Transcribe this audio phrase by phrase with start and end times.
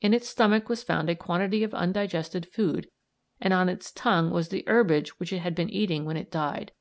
[0.00, 2.88] In its stomach was found a quantity of undigested food,
[3.40, 6.72] and on its tongue was the herbage which it had been eating when it died.